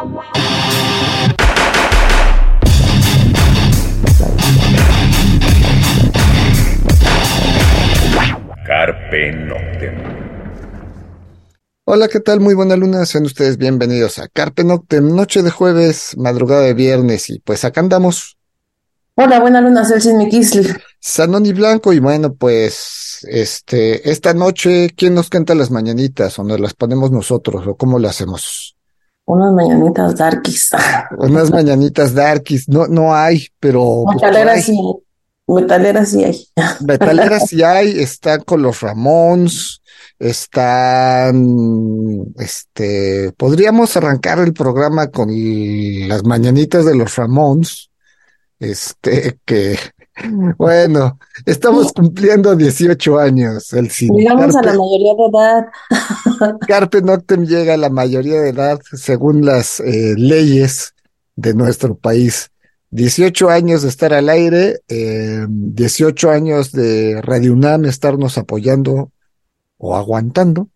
[0.00, 0.16] Carpe
[9.32, 9.94] Noctem.
[11.84, 12.40] Hola, ¿qué tal?
[12.40, 17.28] Muy buena luna, sean ustedes bienvenidos a Carpe Noctem, noche de jueves, madrugada de viernes,
[17.28, 18.38] y pues acá andamos.
[19.16, 20.66] Hola, buena luna, Celsin Mikisli.
[20.98, 26.38] Sanón y Blanco, y bueno, pues, este, esta noche, ¿quién nos canta las mañanitas?
[26.38, 27.66] ¿O nos las ponemos nosotros?
[27.66, 28.79] ¿O cómo lo hacemos?
[29.30, 30.70] Unas mañanitas darkies.
[31.18, 34.02] Unas mañanitas darkies, no, no hay, pero.
[34.04, 34.78] pues, Metaleras sí,
[35.46, 36.46] metaleras sí hay.
[36.80, 39.82] Metaleras sí hay, están con los Ramones,
[40.18, 41.44] están,
[42.38, 45.28] este, podríamos arrancar el programa con
[46.08, 47.88] las mañanitas de los Ramones,
[48.58, 49.78] este, que,
[50.56, 56.58] bueno, estamos cumpliendo 18 años, el Llegamos a la mayoría de edad.
[56.66, 60.94] Carpe Noctem llega a la mayoría de edad según las eh, leyes
[61.36, 62.50] de nuestro país.
[62.90, 69.12] 18 años de estar al aire, eh, 18 años de Radio UNAM estarnos apoyando
[69.78, 70.68] o aguantando.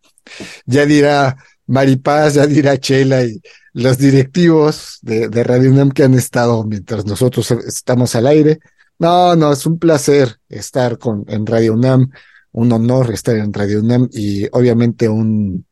[0.65, 3.41] Ya dirá Maripaz, ya dirá Chela y
[3.73, 8.61] los directivos de, de Radio UNAM que han estado mientras nosotros estamos al aire.
[8.99, 12.11] No, no, es un placer estar con, en Radio UNAM,
[12.53, 15.67] un honor estar en Radio UNAM y obviamente un,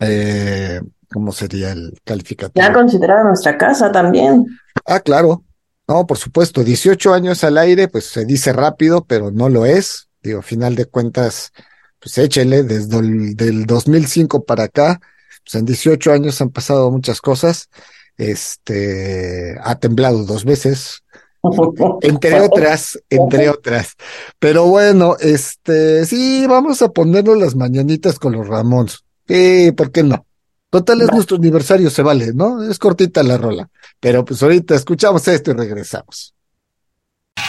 [0.00, 0.80] eh,
[1.12, 2.66] ¿cómo sería el calificativo?
[2.66, 4.46] Ya considerada nuestra casa también.
[4.86, 5.44] Ah, claro.
[5.88, 10.08] No, por supuesto, 18 años al aire, pues se dice rápido, pero no lo es.
[10.22, 11.52] Digo, final de cuentas,
[11.98, 15.00] pues échele, desde el del 2005 para acá,
[15.44, 17.68] pues en 18 años han pasado muchas cosas.
[18.16, 21.01] Este, ha temblado dos veces,
[22.02, 23.94] entre otras, entre otras.
[24.38, 29.04] Pero bueno, este, sí, vamos a ponernos las mañanitas con los Ramones.
[29.26, 30.26] Sí, ¿por qué no?
[30.70, 32.62] Total es nuestro aniversario, se vale, ¿no?
[32.62, 33.68] Es cortita la rola.
[34.00, 36.34] Pero pues ahorita escuchamos esto y regresamos.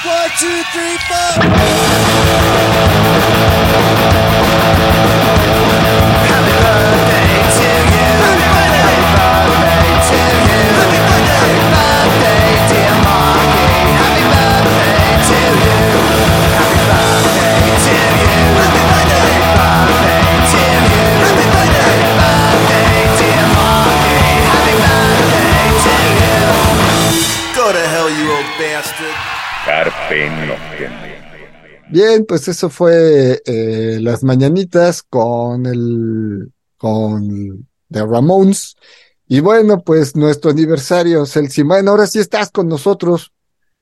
[0.03, 0.11] Go
[29.65, 30.91] Carpe Noctem.
[31.89, 38.75] Bien, pues eso fue eh, las mañanitas con el con The Ramones.
[39.27, 41.63] Y bueno, pues nuestro aniversario, Celsi.
[41.63, 43.31] Bueno, ahora sí estás con nosotros.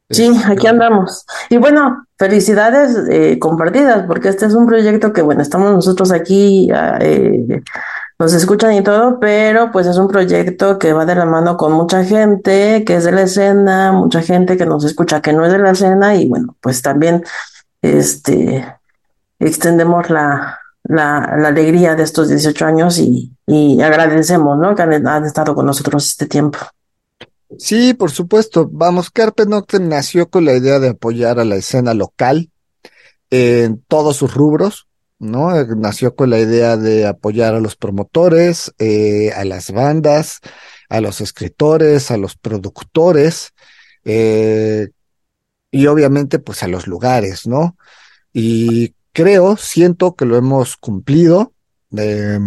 [0.09, 1.25] Sí, Este, aquí andamos.
[1.49, 6.69] Y bueno, felicidades eh, compartidas, porque este es un proyecto que, bueno, estamos nosotros aquí,
[6.71, 7.61] ah, eh,
[8.21, 11.71] nos escuchan y todo, pero pues es un proyecto que va de la mano con
[11.71, 15.51] mucha gente que es de la escena, mucha gente que nos escucha que no es
[15.51, 17.23] de la escena, y bueno, pues también
[17.81, 18.63] este
[19.39, 23.33] extendemos la, la, la alegría de estos 18 años y,
[23.81, 24.75] agradecemos, ¿no?
[24.75, 26.59] Que han, han estado con nosotros este tiempo.
[27.57, 28.69] Sí, por supuesto.
[28.71, 32.51] Vamos, Carpe Noctem nació con la idea de apoyar a la escena local
[33.31, 34.87] en todos sus rubros,
[35.21, 35.53] ¿no?
[35.75, 40.39] Nació con la idea de apoyar a los promotores, eh, a las bandas,
[40.89, 43.53] a los escritores, a los productores,
[44.03, 44.89] eh,
[45.69, 47.77] y obviamente pues a los lugares, ¿no?
[48.33, 51.53] Y creo, siento que lo hemos cumplido.
[51.95, 52.39] Eh,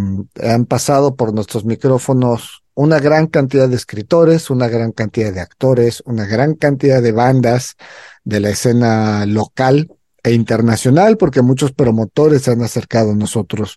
[0.42, 6.02] han pasado por nuestros micrófonos una gran cantidad de escritores, una gran cantidad de actores,
[6.06, 7.76] una gran cantidad de bandas
[8.25, 9.88] de la escena local
[10.25, 13.76] e internacional, porque muchos promotores se han acercado a nosotros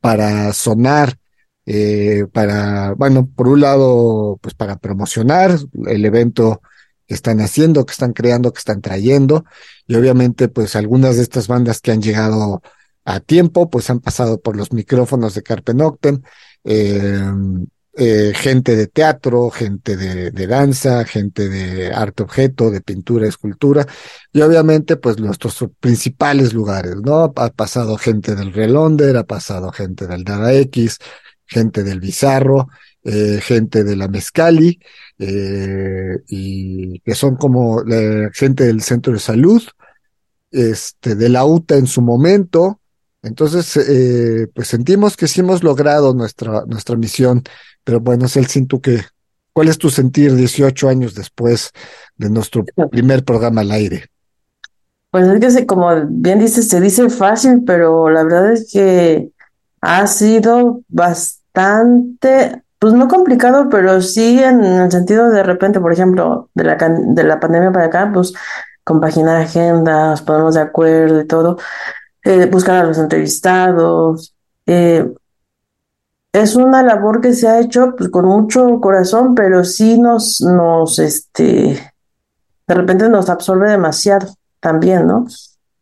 [0.00, 1.18] para sonar,
[1.66, 6.62] eh, para, bueno, por un lado, pues para promocionar el evento
[7.06, 9.44] que están haciendo, que están creando, que están trayendo,
[9.86, 12.62] y obviamente, pues algunas de estas bandas que han llegado
[13.04, 16.22] a tiempo, pues han pasado por los micrófonos de Carpe Noctem,
[16.64, 17.20] eh,
[17.96, 23.86] eh, gente de teatro, gente de, danza, gente de arte objeto, de pintura, escultura,
[24.32, 27.32] y obviamente pues nuestros principales lugares, ¿no?
[27.36, 30.98] Ha pasado gente del Relonder, ha pasado gente del Dada X,
[31.46, 32.68] gente del Bizarro,
[33.04, 34.80] eh, gente de la Mezcali,
[35.20, 39.62] eh, y que son como la gente del centro de salud,
[40.50, 42.80] este, de la UTA en su momento.
[43.22, 43.72] Entonces,
[44.52, 47.42] pues sentimos que sí hemos logrado nuestra, nuestra misión,
[47.84, 49.00] pero bueno, Celsin, tú que,
[49.52, 51.70] ¿cuál es tu sentir 18 años después
[52.16, 54.06] de nuestro primer programa al aire?
[55.10, 59.30] Pues es que se, como bien dices, se dice fácil, pero la verdad es que
[59.80, 66.50] ha sido bastante, pues no complicado, pero sí en el sentido de repente, por ejemplo,
[66.54, 68.32] de la, de la pandemia para acá, pues
[68.82, 71.58] compaginar agendas, ponernos de acuerdo y todo,
[72.24, 74.34] eh, buscar a los entrevistados.
[74.66, 75.08] Eh,
[76.34, 80.98] es una labor que se ha hecho pues, con mucho corazón, pero sí nos, nos,
[80.98, 81.78] este,
[82.66, 85.26] de repente nos absorbe demasiado también, ¿no?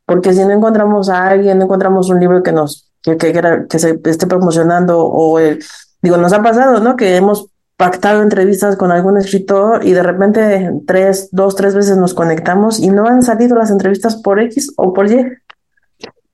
[0.05, 3.99] Porque si no encontramos a alguien, no encontramos un libro que nos, que, que, se
[4.05, 5.65] esté promocionando o el,
[6.03, 6.97] digo, nos ha pasado, ¿no?
[6.97, 7.47] Que hemos
[7.79, 12.91] pactado entrevistas con algún escritor y de repente tres, dos, tres veces nos conectamos y
[12.91, 15.33] no han salido las entrevistas por X o por Y.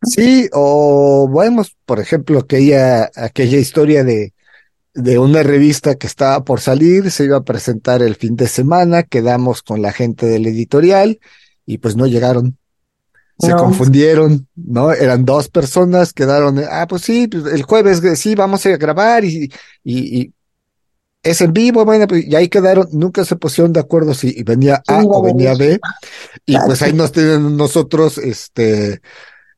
[0.03, 4.33] Sí, o vemos, por ejemplo, aquella, aquella historia de,
[4.95, 9.03] de una revista que estaba por salir, se iba a presentar el fin de semana,
[9.03, 11.19] quedamos con la gente del editorial
[11.67, 12.57] y pues no llegaron.
[13.41, 14.93] Se confundieron, ¿no?
[14.93, 19.53] Eran dos personas, quedaron, ah, pues sí, pues el jueves sí, vamos a grabar y,
[19.85, 20.33] y, y
[21.23, 24.83] es en vivo, bueno, pues, y ahí quedaron, nunca se pusieron de acuerdo si venía
[24.89, 25.79] A o venía B,
[26.47, 29.01] y pues ahí nos tienen nosotros, este,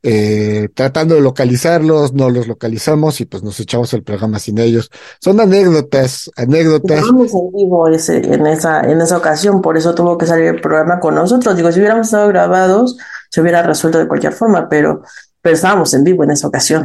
[0.03, 4.91] eh, tratando de localizarlos, no los localizamos y pues nos echamos el programa sin ellos.
[5.21, 6.99] Son anécdotas, anécdotas.
[6.99, 10.61] Estábamos en vivo ese, en esa, en esa ocasión, por eso tuvo que salir el
[10.61, 11.57] programa con nosotros.
[11.57, 12.97] Digo, si hubiéramos estado grabados,
[13.31, 15.03] se hubiera resuelto de cualquier forma, pero,
[15.43, 16.85] pero estábamos en vivo en esa ocasión.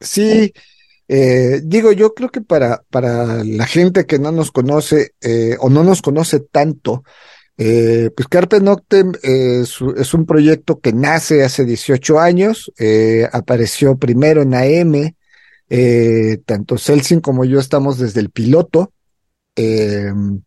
[0.00, 0.52] Sí,
[1.08, 5.70] eh, digo, yo creo que para, para la gente que no nos conoce eh, o
[5.70, 7.02] no nos conoce tanto,
[7.60, 14.42] eh, pues Carpe Noctem es, un proyecto que nace hace 18 años, eh, apareció primero
[14.42, 15.16] en AM,
[15.68, 18.92] eh, tanto Celsin como yo estamos desde el piloto,
[19.56, 20.40] em,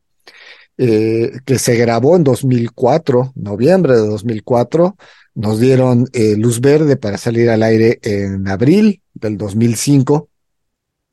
[0.77, 4.95] que se grabó en 2004, noviembre de 2004,
[5.35, 10.27] nos dieron luz verde para salir al aire en abril del 2005.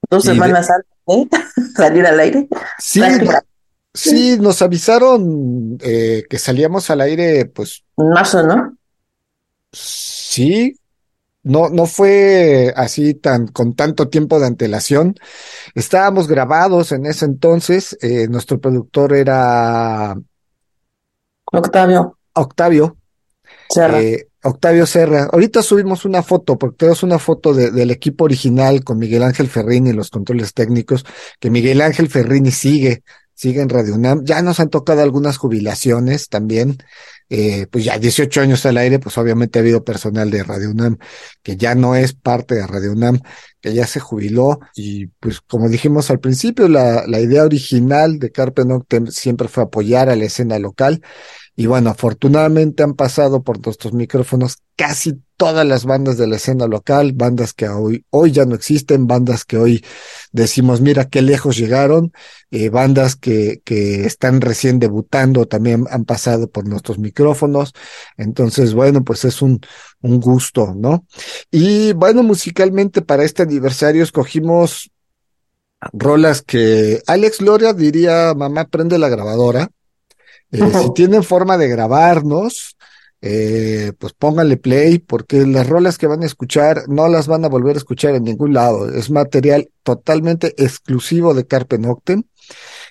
[0.09, 0.71] Dos semanas
[1.06, 2.49] antes de salir al aire.
[2.79, 3.03] Sí,
[3.99, 7.83] Sí, nos avisaron eh, que salíamos al aire, pues.
[7.97, 8.77] En marzo, ¿no?
[9.73, 10.79] Sí,
[11.43, 15.17] no, no fue así tan, con tanto tiempo de antelación.
[15.75, 17.99] Estábamos grabados en ese entonces.
[18.00, 20.17] Eh, nuestro productor era
[21.53, 22.19] Octavio.
[22.35, 22.97] Octavio.
[23.69, 24.00] Serra.
[24.00, 25.29] Eh, Octavio Serra.
[25.33, 29.91] Ahorita subimos una foto, porque tenemos una foto del equipo original con Miguel Ángel Ferrini
[29.91, 31.05] y los controles técnicos,
[31.41, 33.03] que Miguel Ángel Ferrini sigue
[33.38, 34.25] sigue en Radio UNAM.
[34.25, 36.79] Ya nos han tocado algunas jubilaciones también.
[37.31, 40.96] Eh, pues ya 18 años al aire, pues obviamente ha habido personal de Radio UNAM
[41.43, 43.20] que ya no es parte de Radio UNAM,
[43.61, 48.32] que ya se jubiló y pues como dijimos al principio, la, la idea original de
[48.32, 51.02] Carpe Noctem siempre fue apoyar a la escena local
[51.61, 56.69] y bueno, afortunadamente han pasado por nuestros micrófonos casi todas las bandas de la escena
[56.69, 59.85] local, bandas que hoy, hoy ya no existen, bandas que hoy
[60.31, 62.13] decimos, mira qué lejos llegaron,
[62.53, 67.73] eh, bandas que, que están recién debutando también han pasado por nuestros micrófonos.
[68.17, 69.61] Entonces, bueno, pues es un,
[70.00, 71.07] un gusto, ¿no?
[71.50, 74.93] Y bueno, musicalmente para este aniversario escogimos
[75.93, 79.73] rolas que Alex Gloria diría, mamá, prende la grabadora.
[80.52, 82.76] Eh, si tienen forma de grabarnos,
[83.21, 87.49] eh, pues pónganle play, porque las rolas que van a escuchar no las van a
[87.49, 88.88] volver a escuchar en ningún lado.
[88.88, 92.23] Es material totalmente exclusivo de Carpe Noctem.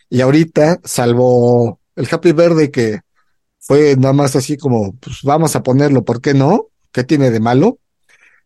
[0.09, 3.01] Y ahorita, salvo el Happy Verde que
[3.59, 6.67] fue nada más así como, pues vamos a ponerlo, ¿por qué no?
[6.91, 7.79] ¿Qué tiene de malo?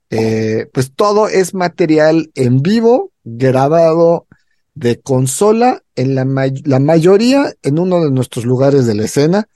[0.09, 4.27] Eh, pues todo es material en vivo, grabado
[4.73, 6.25] de consola en la,
[6.65, 9.47] la mayoría en uno de nuestros lugares de la escena.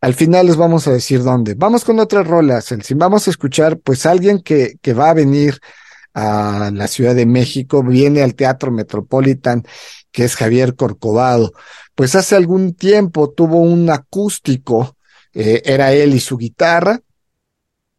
[0.00, 1.54] Al final les vamos a decir dónde.
[1.54, 2.74] Vamos con otras rolas.
[2.82, 5.60] Si vamos a escuchar, pues alguien que, que va a venir
[6.14, 9.64] a la Ciudad de México, viene al Teatro Metropolitan,
[10.10, 11.52] que es Javier Corcovado.
[11.94, 14.96] Pues hace algún tiempo tuvo un acústico,
[15.32, 17.00] eh, era él y su guitarra.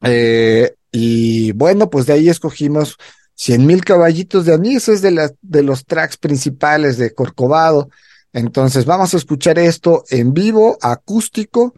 [0.01, 2.97] Eh, y bueno, pues de ahí escogimos
[3.35, 7.89] 100 mil caballitos de anís es de, los tracks principales de Corcovado.
[8.31, 11.73] Entonces vamos a escuchar esto en vivo, acústico.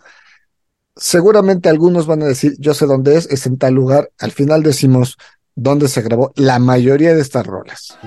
[0.96, 4.12] Seguramente algunos van a decir, yo sé dónde es, es en tal lugar.
[4.20, 5.18] Al final decimos
[5.56, 7.98] dónde se grabó la mayoría de estas rolas.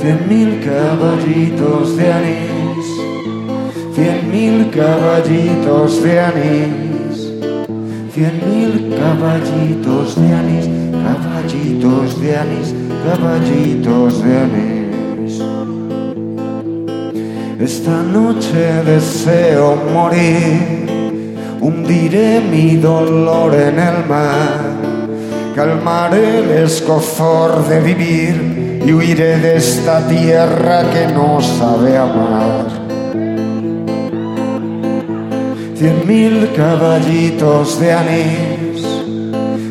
[0.00, 2.57] Cien mil caballitos de anís
[3.98, 7.16] cien mil caballitos de anís,
[8.14, 10.66] cien mil caballitos de anís,
[11.08, 12.74] caballitos de anís,
[13.04, 15.42] caballitos de anís.
[17.58, 20.86] Esta noche deseo morir,
[21.60, 24.60] hundiré mi dolor en el mar,
[25.56, 32.87] calmaré el escozor de vivir y huiré de esta tierra que no sabe amar.
[35.78, 38.82] Cien mil caballitos de anís,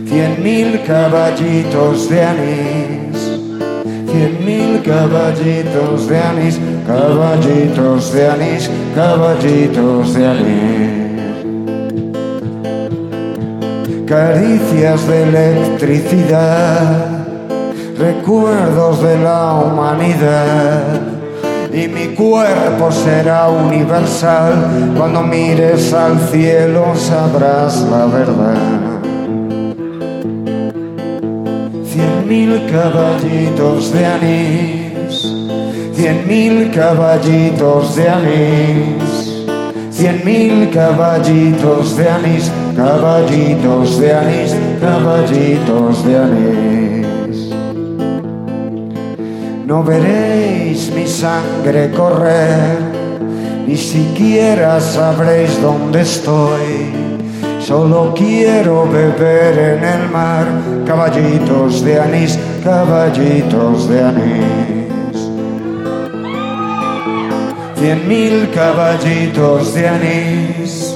[0.07, 3.17] cien mil caballitos de anís,
[4.09, 11.07] cien mil caballitos de anís, caballitos de anís, caballitos de anís.
[14.07, 17.27] Caricias de electricidad,
[17.99, 20.96] recuerdos de la humanidad.
[21.77, 28.55] Y mi cuerpo será universal, cuando mires al cielo sabrás la verdad.
[31.85, 35.21] Cien mil caballitos de anís,
[35.93, 39.45] cien mil caballitos de anís,
[39.91, 47.06] cien mil caballitos de anís, caballitos de anís, caballitos de anís.
[49.67, 52.79] No veréis mi sangre correr,
[53.67, 56.93] ni siquiera sabréis dónde estoy.
[57.59, 60.45] Solo quiero beber en el mar
[60.85, 65.17] caballitos de anís, caballitos de anís.
[67.75, 70.95] Cien mil caballitos de anís,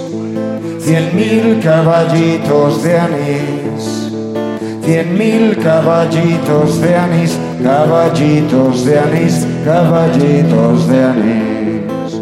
[0.79, 3.60] cien mil caballitos de anís,
[4.91, 12.21] cien mil caballitos de anís, caballitos de anís, caballitos de anís.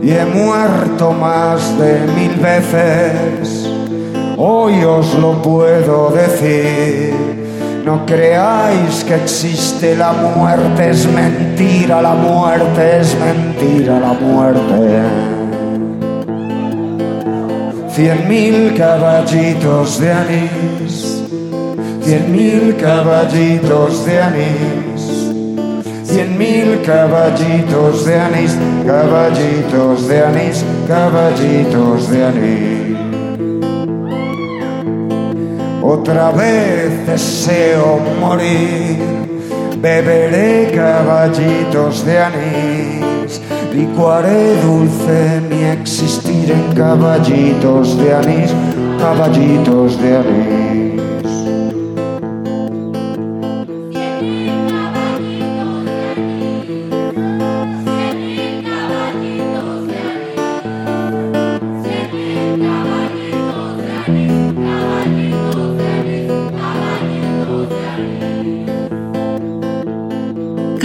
[0.00, 3.68] Y he muerto más de mil veces,
[4.36, 7.14] hoy os lo puedo decir.
[7.84, 15.31] No creáis que existe la muerte, es mentira, la muerte es mentira, la muerte.
[17.94, 21.22] Cien mil caballitos de anís,
[22.02, 25.02] cien mil caballitos de anís,
[26.02, 28.56] cien mil caballitos de anís,
[28.86, 32.96] caballitos de anís, caballitos de anís.
[35.82, 38.96] Otra vez deseo morir,
[39.82, 43.11] beberé caballitos de anís,
[43.72, 48.50] licuaré dulce mi existir en caballitos de anís,
[48.98, 51.01] caballitos de anís.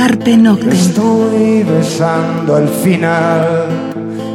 [0.10, 3.68] Estoy besando el final,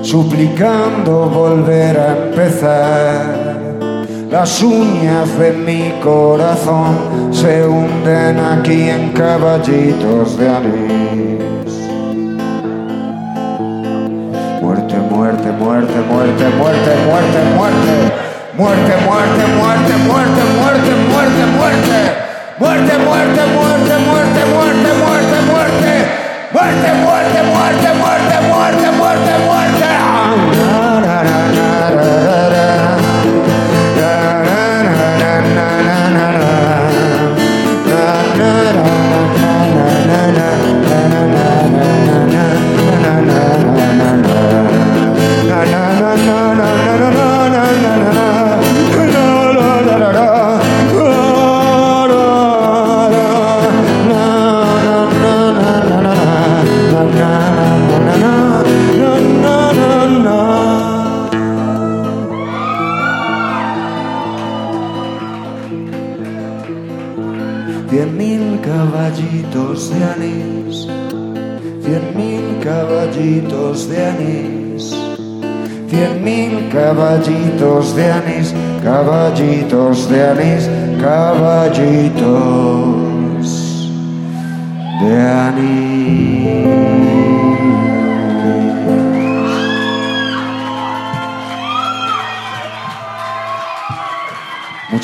[0.03, 3.81] suplicando volver a empezar.
[4.31, 11.42] Las uñas de mi corazón se hunden aquí en caballitos de anís.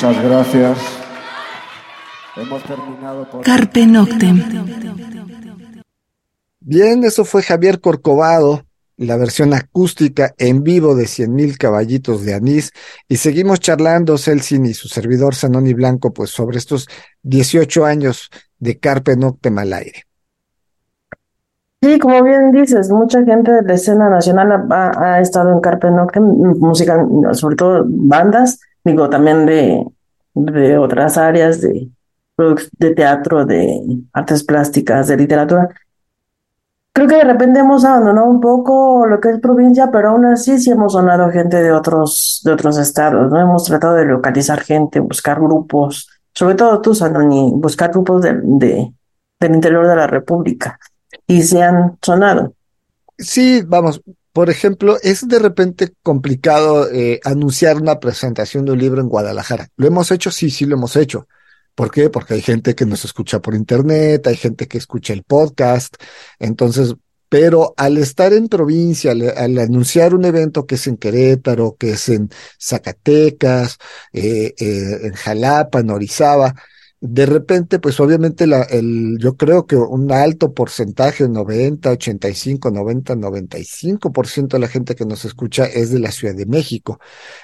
[0.01, 0.77] Muchas gracias.
[2.37, 3.43] Hemos terminado por...
[3.43, 4.41] Carpe Noctem.
[6.61, 8.63] Bien, eso fue Javier Corcovado,
[8.95, 12.71] la versión acústica en vivo de Cien Mil Caballitos de Anís.
[13.09, 16.87] Y seguimos charlando, Celsin y su servidor Sanoni Blanco, pues sobre estos
[17.23, 20.03] 18 años de Carpe Noctem al aire.
[21.81, 25.91] Sí, como bien dices, mucha gente de la escena nacional ha, ha estado en Carpe
[25.91, 29.85] Noctem, música, sobre todo bandas, digo, también de,
[30.33, 31.89] de otras áreas de,
[32.77, 35.69] de teatro, de artes plásticas, de literatura.
[36.91, 40.57] Creo que de repente hemos abandonado un poco lo que es provincia, pero aún así
[40.59, 43.39] sí hemos sonado gente de otros, de otros estados, ¿no?
[43.39, 48.93] Hemos tratado de localizar gente, buscar grupos, sobre todo tú, Sanoni, buscar grupos de, de,
[49.39, 50.79] del interior de la República
[51.27, 52.53] y se han sonado.
[53.17, 54.01] Sí, vamos,
[54.39, 59.67] por ejemplo, es de repente complicado eh, anunciar una presentación de un libro en Guadalajara.
[59.75, 60.31] ¿Lo hemos hecho?
[60.31, 61.27] Sí, sí lo hemos hecho.
[61.75, 62.09] ¿Por qué?
[62.09, 65.97] Porque hay gente que nos escucha por internet, hay gente que escucha el podcast,
[66.39, 66.95] entonces,
[67.27, 72.07] pero al estar en provincia, al, anunciar un evento que es en Querétaro, que es
[72.07, 73.77] en Zacatecas,
[74.13, 76.55] eh, eh, en Jalapa, en Orizaba,
[77.01, 83.15] de repente, pues obviamente la, el, yo creo que un alto porcentaje, 90, 85, 90,
[83.15, 86.99] 95% de la gente que nos escucha es de la Ciudad de México.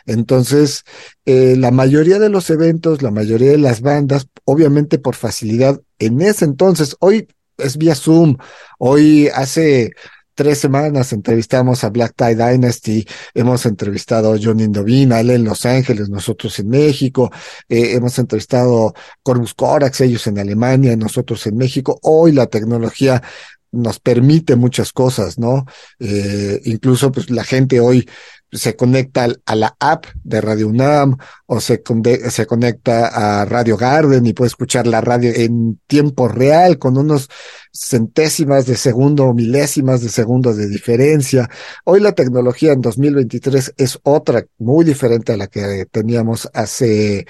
[0.05, 0.83] Entonces,
[1.25, 6.21] eh, la mayoría de los eventos, la mayoría de las bandas, obviamente por facilidad, en
[6.21, 8.35] ese entonces, hoy es vía Zoom,
[8.77, 9.93] hoy hace
[10.35, 15.65] tres semanas entrevistamos a Black Tie Dynasty, hemos entrevistado a John Indovina, él en Los
[15.65, 17.31] Ángeles, nosotros en México,
[17.69, 21.97] eh, hemos entrevistado Corvus Corax, ellos en Alemania, nosotros en México.
[22.03, 23.23] Hoy la tecnología
[23.71, 25.65] nos permite muchas cosas, ¿no?
[25.99, 28.07] Eh, incluso pues la gente hoy
[28.55, 31.81] se conecta a la app de Radio UNAM o se,
[32.29, 33.07] se conecta
[33.41, 37.29] a Radio Garden y puede escuchar la radio en tiempo real con unos
[37.71, 41.49] centésimas de segundo o milésimas de segundo de diferencia.
[41.83, 47.25] Hoy la tecnología en 2023 es otra, muy diferente a la que teníamos hace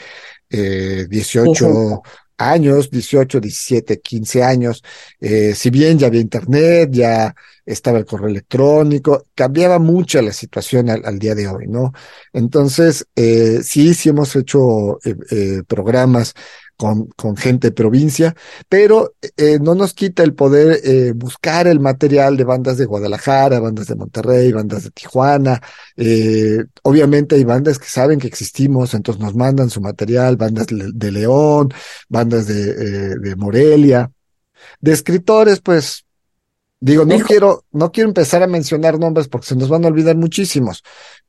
[0.49, 2.01] eh, 18
[2.38, 4.84] años, 18, 17, 15 años.
[5.19, 10.89] Eh, si bien ya había internet, ya estaba el correo electrónico, cambiaba mucho la situación
[10.89, 11.93] al, día de hoy, ¿no?
[12.32, 16.34] Entonces, eh, sí, sí hemos hecho eh, eh, programas
[16.77, 18.35] con, con gente de provincia,
[18.69, 23.59] pero eh, no nos quita el poder eh, buscar el material de bandas de Guadalajara,
[23.59, 25.61] bandas de Monterrey, bandas de Tijuana.
[25.95, 31.11] Eh, obviamente hay bandas que saben que existimos, entonces nos mandan su material, bandas de,
[31.11, 31.73] León,
[32.09, 34.11] bandas de, eh, de Morelia.
[34.81, 36.04] De escritores, pues,
[36.79, 37.27] digo, no Hijo.
[37.27, 40.83] quiero, no quiero empezar a mencionar nombres porque se nos van a olvidar muchísimos,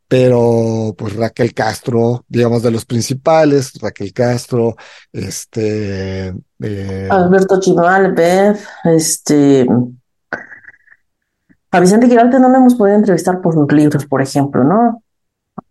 [0.08, 4.76] pero pues Raquel Castro, digamos de los principales, Raquel Castro,
[5.12, 9.66] este, eh, Alberto Chimal, Beth, este,
[11.70, 15.02] a Vicente Quirarte no le hemos podido entrevistar por sus libros, por ejemplo, ¿no?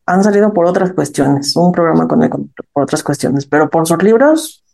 [0.06, 2.30] Han salido por otras cuestiones, un programa con él
[2.74, 4.65] por otras cuestiones, pero por sus libros,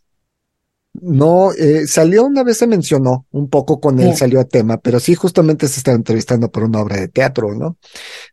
[0.94, 4.18] No, eh, salió una vez se mencionó un poco con él, Sí.
[4.18, 7.78] salió a tema, pero sí justamente se está entrevistando por una obra de teatro, ¿no?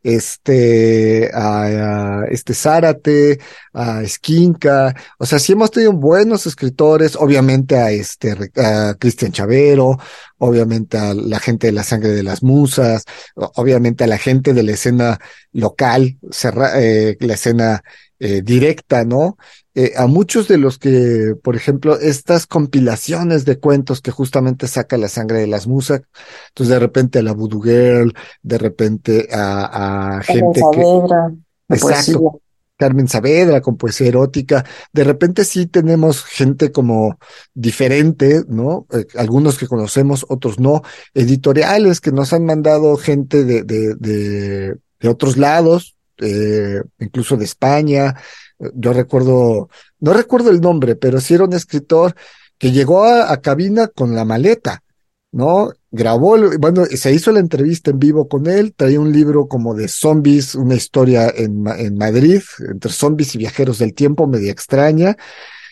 [0.03, 3.39] Este, a, a este Zárate,
[3.73, 9.97] a Esquinca, o sea, sí hemos tenido buenos escritores, obviamente a este, a Cristian Chavero,
[10.39, 13.03] obviamente a la gente de la sangre de las musas,
[13.35, 15.19] obviamente a la gente de la escena
[15.53, 17.83] local, cerra- eh, la escena
[18.19, 19.37] eh, directa, ¿no?
[19.79, 24.97] eh, a muchos de los que, por ejemplo, estas compilaciones de cuentos que justamente saca
[24.97, 26.01] la sangre de las musas,
[26.49, 31.31] entonces de repente a la Voodoo Girl, de repente a, a gente que, Saavedra,
[31.69, 32.39] exacto, poesía.
[32.75, 37.17] Carmen Saavedra con poesía erótica, de repente sí tenemos gente como
[37.53, 38.85] diferente, ¿no?
[38.91, 40.81] Eh, algunos que conocemos, otros no,
[41.13, 47.45] editoriales que nos han mandado gente de, de, de, de otros lados, eh, incluso de
[47.45, 48.15] España.
[48.59, 52.15] Eh, Yo recuerdo, no recuerdo el nombre, pero sí era un escritor
[52.57, 54.83] que llegó a, cabina con la maleta,
[55.31, 55.71] ¿no?
[55.91, 59.87] Grabó, bueno, se hizo la entrevista en vivo con él, traía un libro como de
[59.87, 65.15] zombies, una historia en, en Madrid, entre zombies y viajeros del tiempo, media extraña,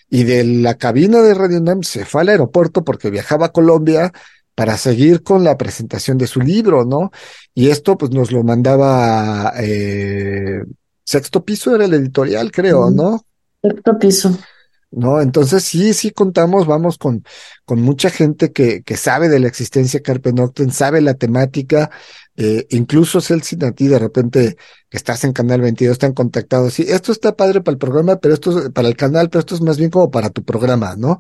[0.10, 4.14] y de la cabina de Radio UNAM se fue al aeropuerto porque viajaba a Colombia
[4.58, 7.12] para seguir con la presentación de su libro, ¿no?
[7.54, 10.64] Y esto pues nos lo mandaba eh,
[11.04, 12.90] Sexto Piso era el editorial, creo.
[12.90, 13.24] ¿no?
[13.62, 14.36] Sexto piso.
[14.90, 15.22] ¿no?
[15.22, 17.24] Entonces sí, sí contamos, vamos con,
[17.66, 21.92] con mucha gente que, que sabe de la existencia de Carpe Noctem, sabe la temática,
[22.40, 24.58] Eh, incluso Celsin a ti de repente
[24.90, 26.74] que estás en Canal 22 están contactados.
[26.76, 29.56] Sí, esto está padre para el programa, pero esto es para el canal, pero esto
[29.56, 31.20] es más bien como para tu programa, ¿no?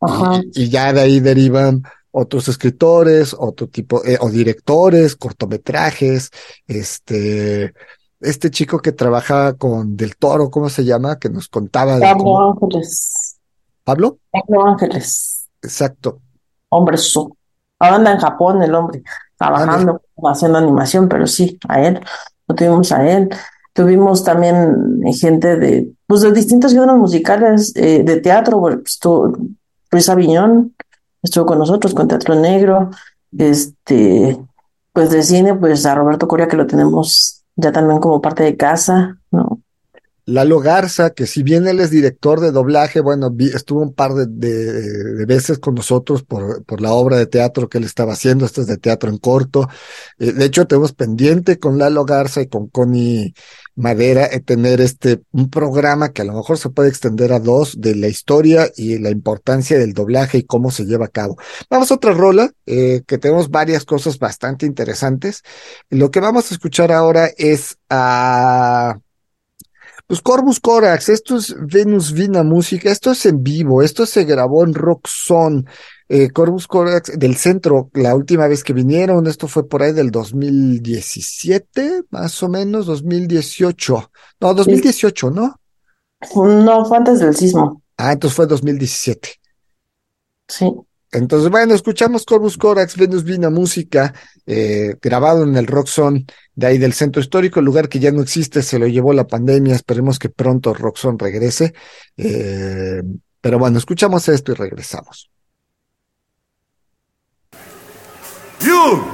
[0.00, 0.40] Ajá.
[0.54, 1.82] Y, y ya de ahí derivan
[2.16, 6.30] otros escritores, otro tipo, eh, o directores, cortometrajes,
[6.68, 7.74] este,
[8.20, 11.18] este chico que trabaja con Del Toro, ¿cómo se llama?
[11.18, 13.36] Que nos contaba de Pablo cómo- Ángeles.
[13.82, 15.46] Pablo, Pablo Ángeles.
[15.60, 16.20] exacto.
[16.68, 17.36] Hombre, su.
[17.80, 19.02] Ahora anda en Japón el hombre,
[19.36, 22.00] trabajando, haciendo animación, pero sí, a él.
[22.46, 23.28] Lo tuvimos a él.
[23.72, 29.32] Tuvimos también gente de, pues de distintos géneros musicales, eh, de teatro, pues, estuvo
[29.90, 30.74] Luis Aviñón,
[31.24, 32.90] estuvo con nosotros con Teatro Negro,
[33.36, 34.38] este,
[34.92, 38.56] pues de cine, pues a Roberto Coria que lo tenemos ya también como parte de
[38.56, 39.60] casa, ¿no?
[40.26, 44.14] Lalo Garza, que si bien él es director de doblaje, bueno, vi- estuvo un par
[44.14, 48.62] de, veces con nosotros por, por la obra de teatro que él estaba haciendo, esto
[48.62, 49.68] es de teatro en corto.
[50.18, 53.34] Eh, de hecho, tenemos pendiente con Lalo Garza y con Connie
[53.76, 57.80] Madera eh, tener este, un programa que a lo mejor se puede extender a dos
[57.80, 61.36] de la historia y la importancia del doblaje y cómo se lleva a cabo.
[61.68, 65.42] Vamos a otra rola, eh, que tenemos varias cosas bastante interesantes.
[65.90, 68.98] Lo que vamos a escuchar ahora es a...
[70.06, 74.62] Pues Corvus Corax, esto es Venus Vina Música, esto es en vivo, esto se grabó
[74.62, 75.64] en Rock Zone,
[76.08, 80.10] eh, Corvus Corax del centro, la última vez que vinieron, esto fue por ahí del
[80.10, 85.60] 2017, más o menos, 2018, no, 2018, ¿no?
[86.34, 89.40] No, fue antes del sismo, Ah, entonces fue 2017.
[90.48, 90.70] sí.
[91.12, 94.12] Entonces, bueno, escuchamos Corvus Corax, Venus Vina Música,
[94.46, 98.10] eh, grabado en el Rock Zone de ahí del centro histórico, el lugar que ya
[98.10, 101.72] no existe, se lo llevó la pandemia, esperemos que pronto Rock Zone regrese.
[102.16, 103.00] Eh,
[103.40, 105.30] pero bueno, escuchamos esto y regresamos.
[108.64, 109.04] You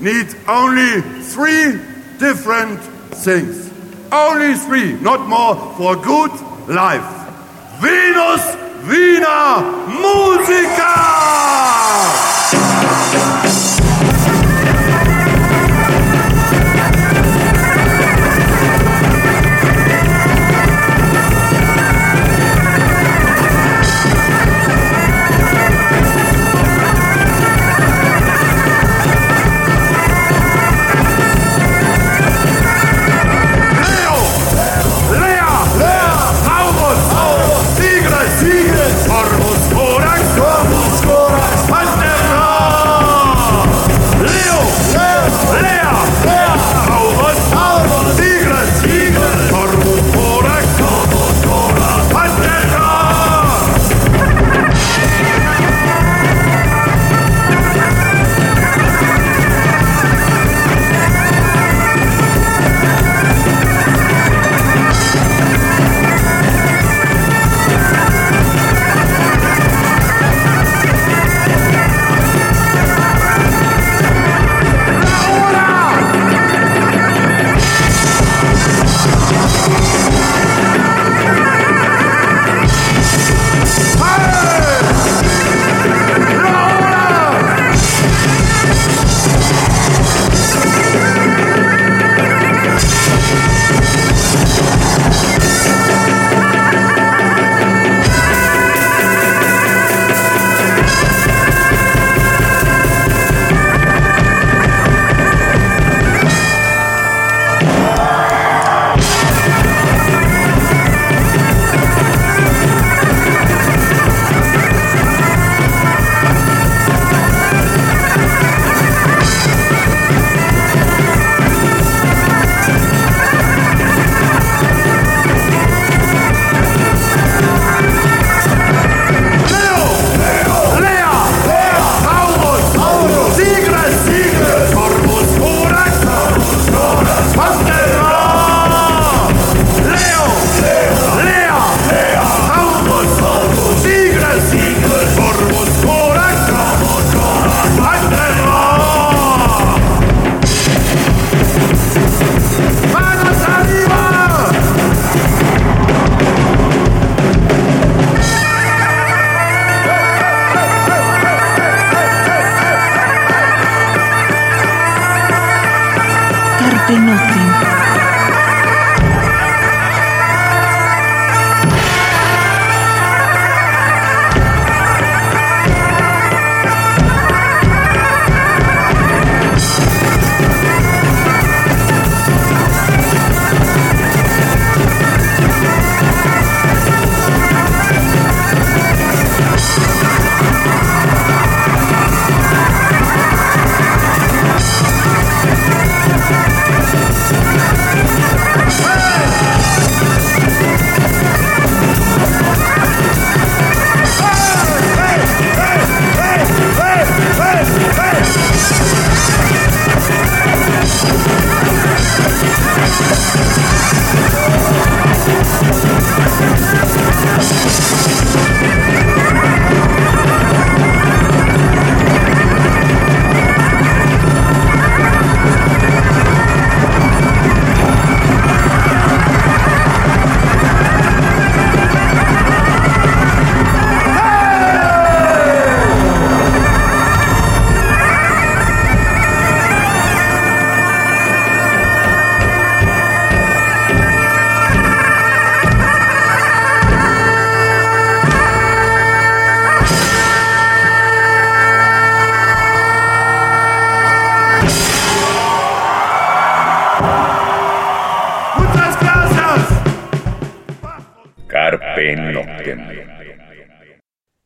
[0.00, 1.78] need only three
[2.18, 2.80] different
[3.14, 3.70] things.
[4.10, 6.32] Only three, not more, for good
[6.68, 7.06] life.
[7.80, 8.56] Venus,
[8.88, 9.62] Wiener,
[10.02, 10.92] Musica!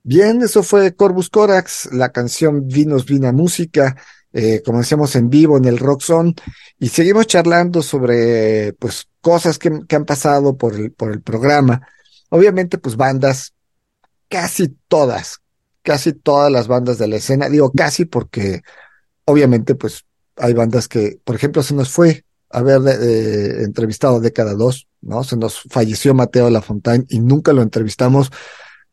[0.02, 3.96] Bien, eso fue Corvus Corax, la canción Vinos Vina Música,
[4.32, 6.34] eh, como decíamos en vivo en el Rock Zone,
[6.78, 11.88] y seguimos charlando sobre pues cosas que, que han pasado por el, por el programa.
[12.28, 13.54] Obviamente, pues bandas,
[14.28, 15.40] casi todas,
[15.82, 18.60] casi todas las bandas de la escena, digo casi porque
[19.24, 20.04] obviamente pues
[20.36, 25.24] hay bandas que, por ejemplo, se nos fue haber eh, entrevistado Década 2, ¿no?
[25.24, 28.30] Se nos falleció Mateo Lafontaine y nunca lo entrevistamos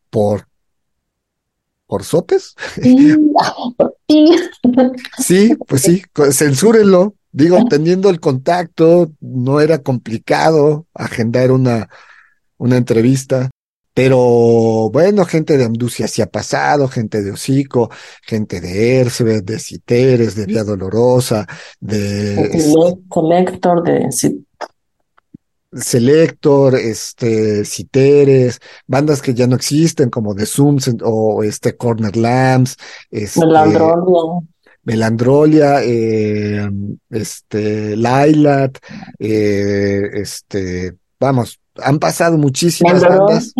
[0.09, 0.47] por
[1.85, 2.55] por sopes.
[5.19, 7.15] sí, pues sí, censúrenlo.
[7.31, 11.89] Digo, teniendo el contacto, no era complicado agendar una,
[12.57, 13.49] una entrevista.
[13.93, 17.91] Pero bueno, gente de Anducia sí ha pasado, gente de Hocico,
[18.23, 21.45] gente de Ercebet, de Citeres, de Vía Dolorosa,
[21.79, 24.09] de Selector, de
[25.75, 32.77] Selector, este, Citeres, bandas que ya no existen como The Zooms o este Corner Lamps,
[33.11, 34.47] este, Melandrolia,
[34.83, 36.69] Melandrolia, eh,
[37.11, 38.77] este, Lailat,
[39.19, 43.53] eh, este, vamos, han pasado muchísimas bandas.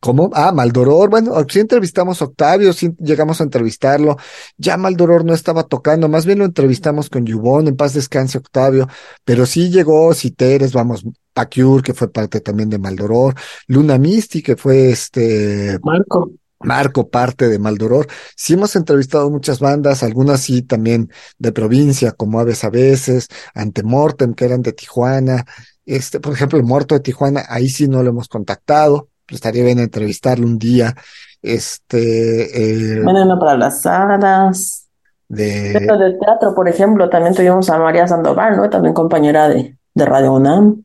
[0.00, 0.30] ¿Cómo?
[0.32, 1.10] Ah, Maldoror.
[1.10, 4.16] Bueno, sí entrevistamos a Octavio, sí llegamos a entrevistarlo.
[4.56, 8.88] Ya Maldoror no estaba tocando, más bien lo entrevistamos con Yubón, en paz descanse Octavio,
[9.24, 13.34] pero sí llegó Citeres, vamos, Pacure, que fue parte también de Maldoror,
[13.66, 15.78] Luna Misty, que fue este.
[15.82, 16.30] Marco.
[16.60, 18.06] Marco, parte de Maldoror.
[18.36, 24.34] Sí hemos entrevistado muchas bandas, algunas sí también de provincia, como Aves a veces, Antemortem,
[24.34, 25.44] que eran de Tijuana.
[25.86, 29.78] Este, por ejemplo, el muerto de Tijuana, ahí sí no lo hemos contactado estaría bien
[29.78, 30.94] entrevistarlo un día.
[31.42, 32.96] Este.
[32.96, 34.84] Eh, bueno, para las hadas.
[35.28, 35.74] De...
[35.74, 38.70] de teatro, por ejemplo, también tuvimos a María Sandoval, ¿no?
[38.70, 40.84] También compañera de, de Radio UNAM.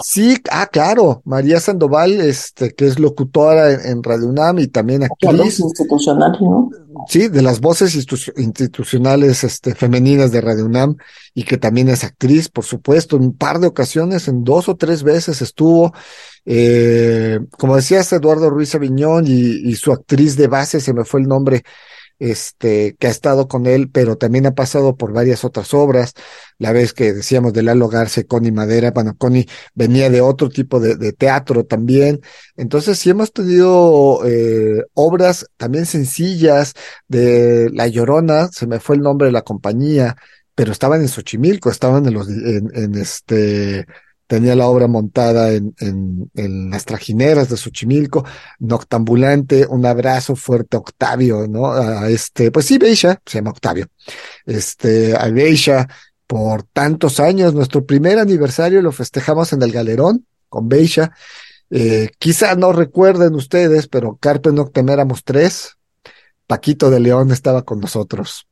[0.00, 5.58] Sí, ah, claro, María Sandoval, este, que es locutora en, Radio UNAM y también actriz.
[5.58, 6.70] institucional, ¿no?
[7.08, 10.96] Sí, de las voces institucionales, este, femeninas de Radio UNAM
[11.34, 14.76] y que también es actriz, por supuesto, en un par de ocasiones, en dos o
[14.76, 15.92] tres veces estuvo.
[16.44, 21.20] Eh, como decías, Eduardo Ruiz Aviñón y, y su actriz de base, se me fue
[21.22, 21.64] el nombre,
[22.18, 26.14] este, que ha estado con él, pero también ha pasado por varias otras obras.
[26.58, 30.80] La vez que decíamos de Lalo Garce, Connie Madera, bueno, Connie venía de otro tipo
[30.80, 32.20] de, teatro también.
[32.56, 36.74] Entonces, sí hemos tenido eh, obras también sencillas
[37.08, 40.16] de La Llorona, se me fue el nombre de la compañía,
[40.54, 43.86] pero estaban en Xochimilco, estaban en los, en, en este,
[44.28, 48.24] tenía la obra montada en, en, las trajineras de Xochimilco,
[48.60, 51.72] Noctambulante, un abrazo fuerte a Octavio, ¿no?
[51.72, 53.88] A este, pues sí, Beisha, se llama Octavio,
[54.44, 55.88] este, a Beisha
[56.26, 61.10] por tantos años, nuestro primer aniversario lo festejamos en el Galerón con Beisha,
[61.70, 65.78] eh, quizá no recuerden ustedes, pero Carpe Noctem éramos tres,
[66.46, 68.46] Paquito de León estaba con nosotros.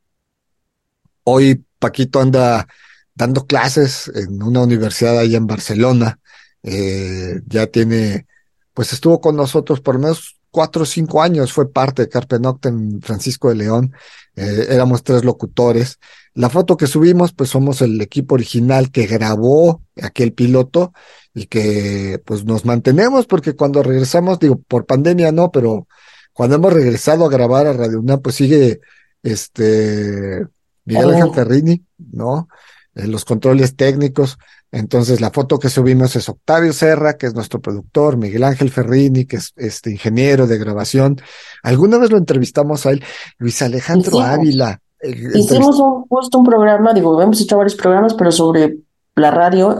[1.24, 2.66] Hoy Paquito anda
[3.16, 6.20] dando clases en una universidad ahí en Barcelona.
[6.62, 8.26] Eh, ya tiene,
[8.74, 12.38] pues estuvo con nosotros por lo menos cuatro o cinco años, fue parte de Carpe
[12.38, 13.92] Noctem Francisco de León.
[14.36, 15.98] Eh, éramos tres locutores.
[16.34, 20.92] La foto que subimos, pues somos el equipo original que grabó aquel piloto
[21.34, 25.88] y que pues nos mantenemos porque cuando regresamos, digo, por pandemia no, pero
[26.34, 28.80] cuando hemos regresado a grabar a Radio UNAM, pues sigue
[29.22, 30.46] este
[30.84, 32.48] Miguel Ángel Ferrini, ¿no?
[32.96, 34.38] Los controles técnicos.
[34.72, 39.26] Entonces, la foto que subimos es Octavio Serra, que es nuestro productor, Miguel Ángel Ferrini,
[39.26, 41.20] que es este ingeniero de grabación.
[41.62, 43.02] Alguna vez lo entrevistamos a él,
[43.38, 44.80] Luis Alejandro Ávila.
[45.02, 48.78] Hicimos un, justo un programa, digo, hemos hecho varios programas, pero sobre
[49.14, 49.76] la radio,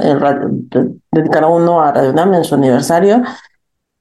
[1.10, 3.22] dedicado uno a Radio Nam en su aniversario,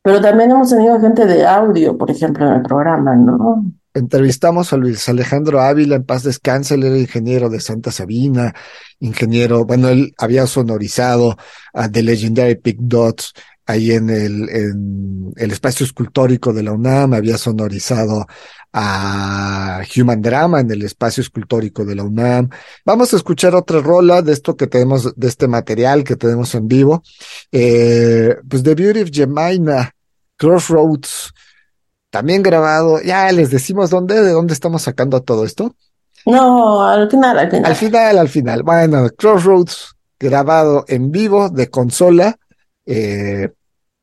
[0.02, 3.66] pero también hemos tenido gente de audio, por ejemplo, en el programa, ¿no?
[3.96, 8.54] Entrevistamos a Luis Alejandro Ávila, en paz descanse, él era ingeniero de Santa Sabina,
[9.00, 11.38] ingeniero, bueno, él había sonorizado
[11.74, 13.34] a The Legendary Pig Dots
[13.66, 14.50] ahí en el,
[15.36, 18.28] el espacio escultórico de la UNAM, había sonorizado
[18.74, 22.50] a Human Drama en el espacio escultórico de la UNAM.
[22.84, 26.68] Vamos a escuchar otra rola de esto que tenemos, de este material que tenemos en
[26.68, 27.02] vivo.
[27.50, 29.96] Eh, pues The Beauty of Jemina,
[30.36, 31.34] Crossroads,
[32.16, 33.02] también grabado.
[33.02, 35.76] Ya les decimos dónde, de dónde estamos sacando todo esto.
[36.26, 37.66] No, al final, al final.
[37.66, 38.64] Al final, al final.
[38.64, 42.38] Bueno, Crossroads, grabado en vivo de consola.
[42.86, 43.50] Eh,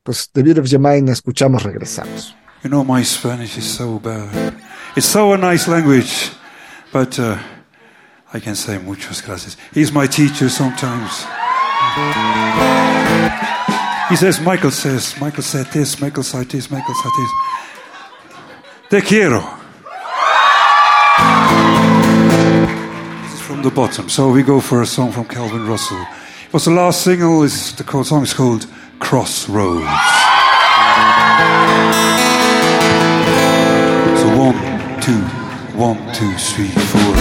[0.03, 2.35] pues The Beauty of Your escuchamos, regresamos.
[2.63, 4.53] You know, my Spanish is so bad.
[4.95, 6.31] It's so a nice language,
[6.93, 7.37] but uh,
[8.31, 9.57] I can say muchas gracias.
[9.73, 11.25] He's my teacher sometimes.
[14.09, 17.31] He says, Michael says, Michael said this, Michael said this, Michael said this.
[18.93, 19.41] Te quiero.
[23.23, 24.07] This is from the bottom.
[24.07, 25.99] So we go for a song from Calvin Russell.
[26.45, 27.41] It was the last single.
[27.41, 28.67] Is the song is called
[28.99, 29.87] Crossroads.
[34.19, 35.21] So one, two,
[35.75, 37.13] one, two, three, four.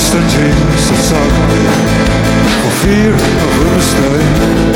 [0.00, 1.66] But I stand here so suddenly
[2.62, 4.69] for fear of a mistake.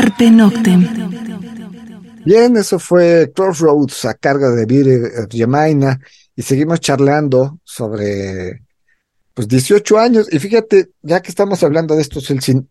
[0.00, 0.86] Carpe Noctem.
[2.24, 4.96] Bien, eso fue Crossroads a cargo de Viri
[5.28, 5.98] Gemaina
[6.36, 8.62] y seguimos charlando sobre
[9.34, 12.70] pues 18 años y fíjate, ya que estamos hablando de esto, Celsin,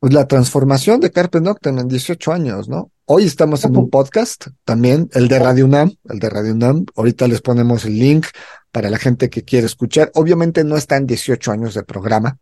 [0.00, 2.90] pues la transformación de Carpe Noctem en 18 años, ¿no?
[3.04, 6.84] Hoy estamos en un podcast también, el de Radio UNAM, el de Radio UNAM.
[6.96, 8.26] Ahorita les ponemos el link
[8.72, 10.10] para la gente que quiere escuchar.
[10.14, 12.40] Obviamente no están 18 años de programa,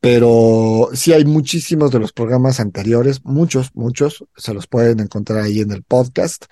[0.00, 5.60] pero sí hay muchísimos de los programas anteriores, muchos, muchos, se los pueden encontrar ahí
[5.60, 6.44] en el podcast,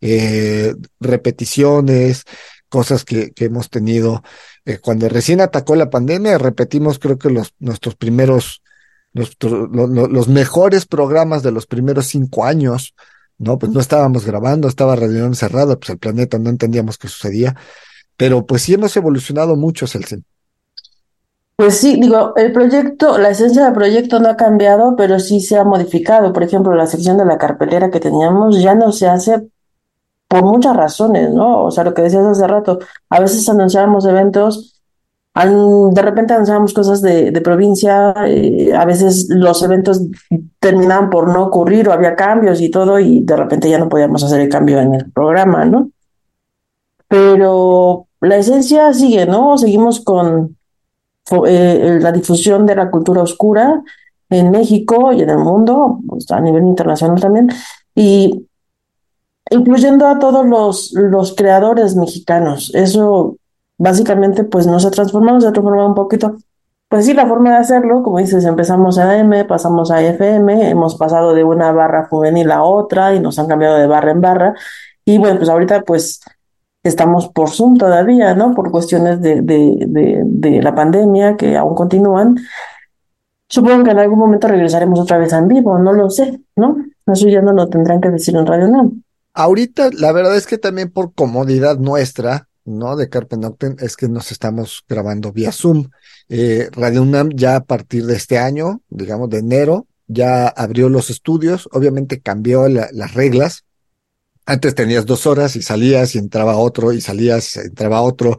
[0.00, 2.24] eh, repeticiones,
[2.68, 4.22] cosas que, que hemos tenido.
[4.64, 8.62] Eh, cuando recién atacó la pandemia, repetimos creo que los, nuestros primeros,
[9.12, 12.94] los mejores programas de los primeros cinco años,
[13.38, 13.58] ¿no?
[13.58, 17.54] Pues no estábamos grabando, estaba Radio encerrada, pues el planeta no entendíamos qué sucedía,
[18.16, 20.24] pero pues sí hemos evolucionado mucho, Celsin.
[21.56, 25.56] Pues sí, digo, el proyecto, la esencia del proyecto no ha cambiado, pero sí se
[25.56, 26.32] ha modificado.
[26.32, 29.48] Por ejemplo, la sección de la carpelera que teníamos ya no se hace
[30.26, 31.62] por muchas razones, ¿no?
[31.62, 34.82] O sea, lo que decías hace rato, a veces anunciábamos eventos,
[35.34, 40.00] de repente anunciábamos cosas de, de provincia, eh, a veces los eventos
[40.58, 44.24] terminaban por no ocurrir o había cambios y todo, y de repente ya no podíamos
[44.24, 45.90] hacer el cambio en el programa, ¿no?
[47.06, 49.56] Pero la esencia sigue, ¿no?
[49.56, 50.56] Seguimos con
[51.46, 53.82] eh, la difusión de la cultura oscura
[54.30, 57.50] en México y en el mundo, pues, a nivel internacional también,
[57.94, 58.46] y
[59.50, 62.72] incluyendo a todos los, los creadores mexicanos.
[62.74, 63.36] Eso
[63.78, 66.36] básicamente pues nos ha transformado, se ha transformado un poquito.
[66.88, 70.96] Pues sí, la forma de hacerlo, como dices, empezamos a AM, pasamos a FM, hemos
[70.96, 74.54] pasado de una barra juvenil a otra y nos han cambiado de barra en barra.
[75.04, 76.20] Y bueno, pues ahorita pues
[76.84, 78.54] estamos por Zoom todavía, ¿no?
[78.54, 82.36] Por cuestiones de, de, de, de la pandemia que aún continúan.
[83.48, 86.76] Supongo que en algún momento regresaremos otra vez en vivo, no lo sé, ¿no?
[87.06, 89.02] Eso ya no lo tendrán que decir en Radio NAM.
[89.34, 92.96] Ahorita, la verdad es que también por comodidad nuestra, ¿no?
[92.96, 95.88] De Carpe Noctem, es que nos estamos grabando vía Zoom.
[96.28, 101.10] Eh, Radio UNAM ya a partir de este año, digamos de enero, ya abrió los
[101.10, 103.64] estudios, obviamente cambió la- las reglas.
[104.46, 108.38] Antes tenías dos horas y salías y entraba otro y salías, entraba otro.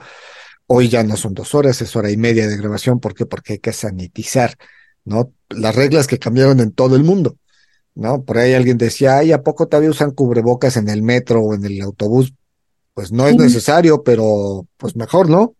[0.67, 2.99] Hoy ya no son dos horas, es hora y media de grabación.
[2.99, 3.25] ¿Por qué?
[3.25, 4.55] Porque hay que sanitizar,
[5.03, 5.31] ¿no?
[5.49, 7.37] Las reglas que cambiaron en todo el mundo.
[7.95, 8.23] ¿no?
[8.23, 11.65] Por ahí alguien decía, ay, ¿a poco todavía usan cubrebocas en el metro o en
[11.65, 12.33] el autobús?
[12.93, 15.55] Pues no es necesario, pero pues mejor, ¿no?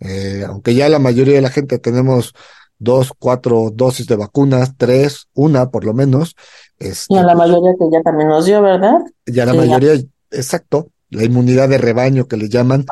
[0.00, 2.34] Eh, aunque ya la mayoría de la gente tenemos
[2.78, 6.36] dos, cuatro dosis de vacunas, tres, una por lo menos,
[6.78, 9.00] este, Y a la pues, mayoría que ya también nos dio, ¿verdad?
[9.26, 9.80] ya la Sí, ya.
[9.80, 9.94] mayoría,
[10.30, 12.84] exacto, la inmunidad de rebaño que le llaman,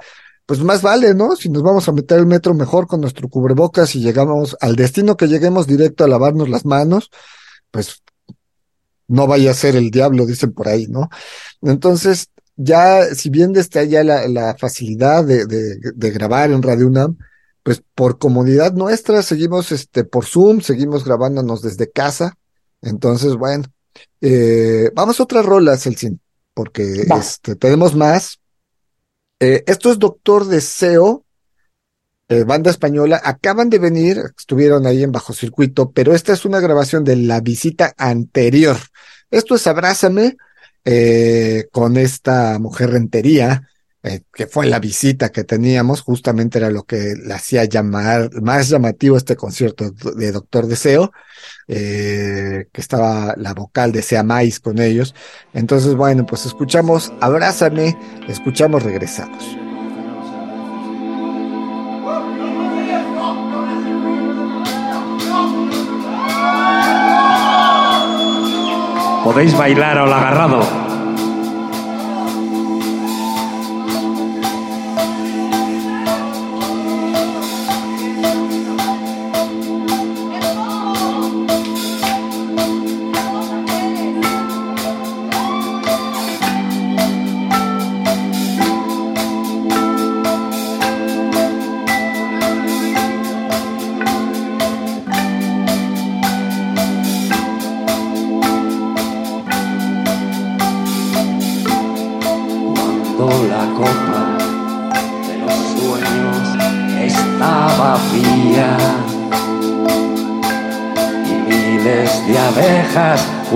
[0.46, 1.36] pues más vale, ¿no?
[1.36, 5.16] Si nos vamos a meter al metro mejor con nuestro cubrebocas y llegamos al destino
[5.16, 7.10] que lleguemos directo a lavarnos las manos,
[7.70, 8.02] pues
[9.08, 11.08] no vaya a ser el diablo, dicen por ahí, ¿no?
[11.62, 16.86] Entonces, ya, si bien está ya la, la facilidad de, de, de grabar en Radio
[16.86, 17.18] UNAM,
[17.62, 22.34] pues por comodidad nuestra, seguimos este, por Zoom, seguimos grabándonos desde casa.
[22.84, 23.64] Entonces, bueno,
[24.20, 26.20] eh, vamos a otras rolas, Celsin,
[26.52, 28.38] porque este, tenemos más.
[29.40, 31.24] Eh, esto es Doctor Deseo,
[32.28, 33.20] eh, banda española.
[33.22, 37.40] Acaban de venir, estuvieron ahí en Bajo Circuito, pero esta es una grabación de la
[37.40, 38.76] visita anterior.
[39.30, 40.36] Esto es Abrázame,
[40.84, 43.68] eh, con esta mujer rentería,
[44.06, 48.68] eh, que fue la visita que teníamos, justamente era lo que le hacía llamar más
[48.68, 51.10] llamativo este concierto de Doctor Deseo,
[51.68, 55.14] eh, que estaba la vocal de Sea Mais con ellos.
[55.54, 57.96] Entonces, bueno, pues escuchamos Abrázame,
[58.28, 59.42] escuchamos Regresamos.
[69.24, 70.83] Podéis bailar al agarrado.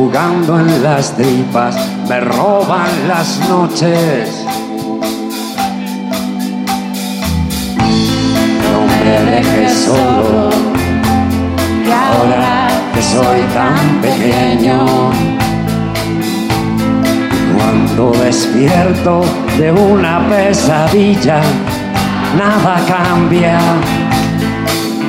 [0.08, 1.76] Jugando en las tripas
[2.08, 4.44] me roban las noches.
[8.64, 10.50] No me dejes solo,
[11.84, 15.10] que ahora que soy tan pequeño.
[17.54, 19.20] Cuando despierto
[19.58, 21.40] de una pesadilla,
[22.38, 23.58] nada cambia,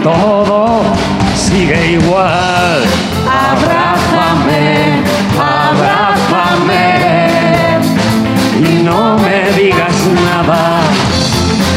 [0.03, 0.81] todo
[1.35, 2.83] sigue igual.
[3.29, 4.08] Abrázame,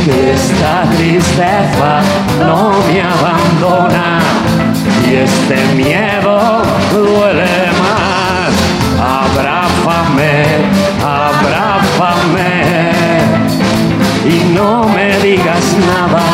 [0.04, 2.00] que esta tristeza
[2.38, 4.20] no me abandona.
[5.08, 8.52] y este miedo duele más.
[8.98, 10.44] Abrázame,
[11.04, 12.50] abrázame
[14.24, 16.26] y no me digas nada.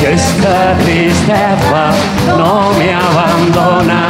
[0.00, 1.90] Que esta tristeza
[2.28, 4.08] no me abandona.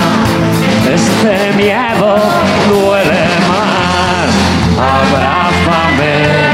[0.92, 2.18] Este miedo
[2.68, 4.28] duele más.
[4.94, 6.45] Abrázame,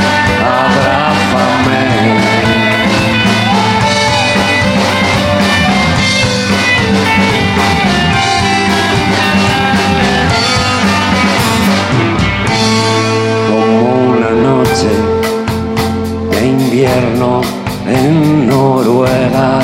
[16.83, 17.43] invierno
[17.87, 19.61] en Noruega.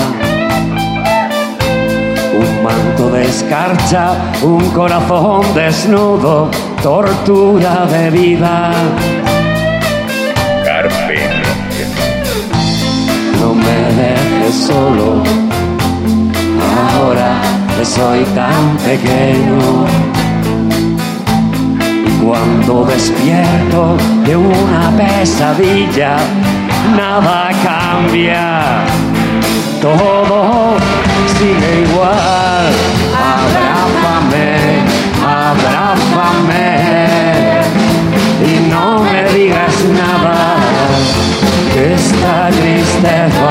[2.40, 4.12] Un manto de escarcha,
[4.42, 6.48] un corazón desnudo,
[6.80, 8.70] tortura de vida.
[10.64, 11.18] Carpe
[13.40, 15.22] No me dejes solo,
[16.78, 17.40] ahora
[17.76, 19.86] que soy tan pequeño.
[22.24, 26.18] Cuando despierto de una pesadilla,
[26.96, 28.84] nada cambia,
[29.80, 30.76] todo
[31.38, 32.72] sigue igual.
[33.36, 34.48] Abrázame,
[35.40, 36.66] abrázame
[38.44, 40.56] y no me digas nada.
[41.76, 43.50] Esta tristeza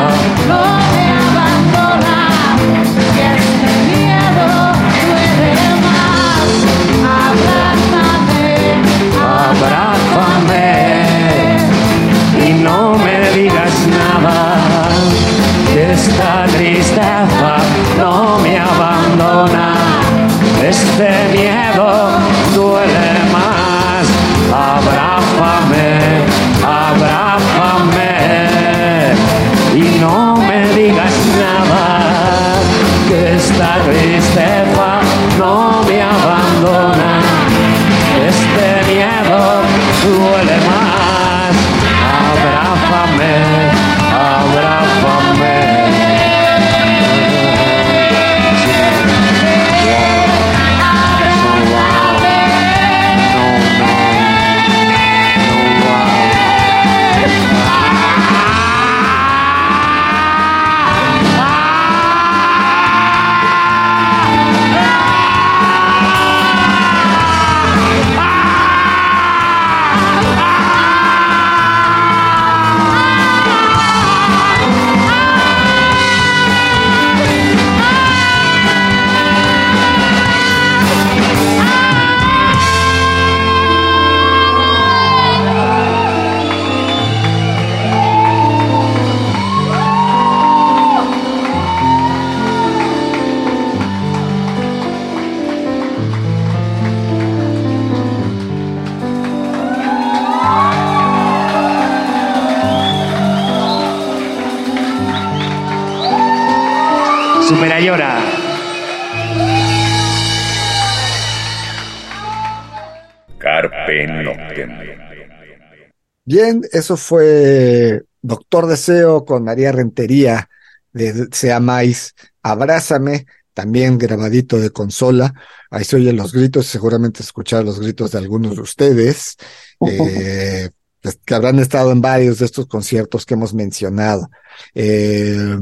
[116.37, 120.47] Bien, eso fue Doctor Deseo con María Rentería
[120.93, 122.13] de Sea Mais.
[122.43, 123.25] Abrázame,
[123.55, 125.33] también grabadito de consola.
[125.71, 129.35] Ahí se oyen los gritos, seguramente escuchar los gritos de algunos de ustedes,
[129.81, 130.69] eh,
[131.01, 134.29] pues, que habrán estado en varios de estos conciertos que hemos mencionado.
[134.75, 135.57] Eh,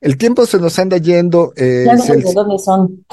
[0.00, 1.52] el tiempo se nos anda yendo.
[1.56, 3.04] eh, Ya dónde son.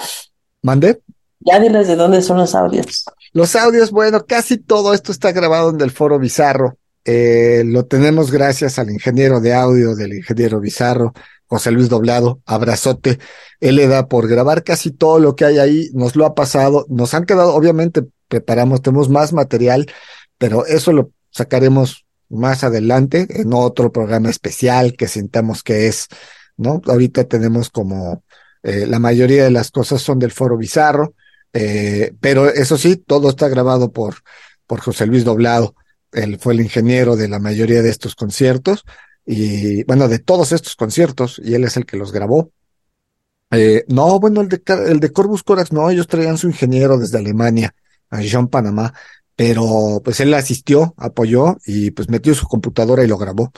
[0.61, 1.01] ¿Mandé?
[1.47, 3.05] Ya diles de dónde son los audios.
[3.31, 6.77] Los audios, bueno, casi todo esto está grabado en el foro Bizarro.
[7.05, 11.13] Eh, lo tenemos gracias al ingeniero de audio del ingeniero Bizarro,
[11.45, 12.41] José Luis Doblado.
[12.45, 13.19] Abrazote.
[13.61, 15.89] Él le da por grabar casi todo lo que hay ahí.
[15.93, 16.85] Nos lo ha pasado.
[16.89, 19.85] Nos han quedado, obviamente, preparamos, tenemos más material,
[20.37, 26.07] pero eso lo sacaremos más adelante en otro programa especial que sintamos que es,
[26.57, 26.81] ¿no?
[26.87, 28.25] Ahorita tenemos como
[28.63, 31.13] eh, la mayoría de las cosas son del foro Bizarro.
[31.53, 34.15] Eh, pero eso sí, todo está grabado por,
[34.65, 35.75] por José Luis Doblado.
[36.11, 38.83] Él fue el ingeniero de la mayoría de estos conciertos
[39.25, 42.51] y, bueno, de todos estos conciertos, y él es el que los grabó.
[43.51, 47.17] Eh, no, bueno, el de, el de Corvus Corax, no, ellos traían su ingeniero desde
[47.17, 47.73] Alemania,
[48.09, 48.93] a Jean Panamá,
[49.35, 53.51] pero pues él asistió, apoyó y pues metió su computadora y lo grabó.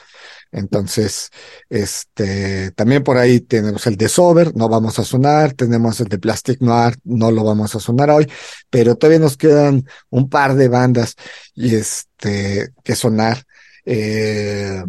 [0.52, 1.30] Entonces,
[1.70, 6.18] este, también por ahí tenemos el de Sober, no vamos a sonar, tenemos el de
[6.18, 8.30] Plastic Noir, no lo vamos a sonar hoy,
[8.70, 11.16] pero todavía nos quedan un par de bandas
[11.54, 13.44] y este, que sonar.
[13.86, 14.84] Eh,